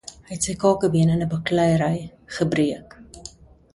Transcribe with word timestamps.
Hy 0.27 0.29
het 0.35 0.45
sy 0.47 0.55
kakebeen 0.63 1.11
in 1.17 1.21
'n 1.25 1.29
bakleiery 1.33 1.95
gebreek. 2.39 2.97